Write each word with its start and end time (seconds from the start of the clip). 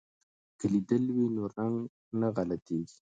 که 0.59 0.65
لیدل 0.73 1.03
وي 1.15 1.25
نو 1.35 1.43
رنګ 1.55 1.77
نه 2.19 2.27
غلطیږي. 2.35 2.97